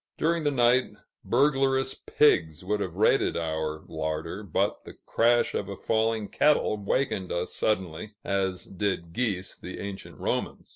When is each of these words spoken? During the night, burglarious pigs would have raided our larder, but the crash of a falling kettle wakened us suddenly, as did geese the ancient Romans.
During 0.17 0.43
the 0.45 0.49
night, 0.49 0.93
burglarious 1.23 1.93
pigs 1.93 2.65
would 2.65 2.79
have 2.79 2.95
raided 2.95 3.37
our 3.37 3.83
larder, 3.87 4.41
but 4.41 4.83
the 4.83 4.93
crash 4.95 5.53
of 5.53 5.69
a 5.69 5.75
falling 5.75 6.27
kettle 6.27 6.75
wakened 6.83 7.31
us 7.31 7.53
suddenly, 7.53 8.15
as 8.23 8.65
did 8.65 9.13
geese 9.13 9.55
the 9.55 9.77
ancient 9.79 10.17
Romans. 10.17 10.69